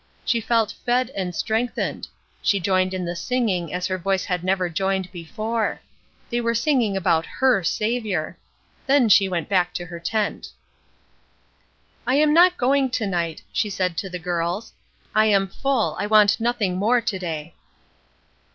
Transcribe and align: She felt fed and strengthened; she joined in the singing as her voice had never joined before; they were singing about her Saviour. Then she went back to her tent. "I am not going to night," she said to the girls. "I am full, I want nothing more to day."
She 0.25 0.41
felt 0.41 0.71
fed 0.83 1.11
and 1.11 1.35
strengthened; 1.35 2.07
she 2.41 2.59
joined 2.59 2.91
in 2.91 3.05
the 3.05 3.15
singing 3.15 3.71
as 3.71 3.85
her 3.85 3.99
voice 3.99 4.25
had 4.25 4.43
never 4.43 4.67
joined 4.67 5.11
before; 5.11 5.79
they 6.31 6.41
were 6.41 6.55
singing 6.55 6.97
about 6.97 7.23
her 7.27 7.63
Saviour. 7.63 8.35
Then 8.87 9.09
she 9.09 9.29
went 9.29 9.47
back 9.47 9.75
to 9.75 9.85
her 9.85 9.99
tent. 9.99 10.49
"I 12.07 12.15
am 12.15 12.33
not 12.33 12.57
going 12.57 12.89
to 12.89 13.05
night," 13.05 13.43
she 13.53 13.69
said 13.69 13.95
to 13.97 14.09
the 14.09 14.17
girls. 14.17 14.73
"I 15.13 15.25
am 15.27 15.47
full, 15.47 15.95
I 15.99 16.07
want 16.07 16.39
nothing 16.39 16.77
more 16.77 16.99
to 16.99 17.19
day." 17.19 17.53